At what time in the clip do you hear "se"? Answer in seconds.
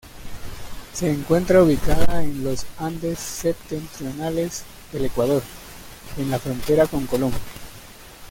0.93-1.11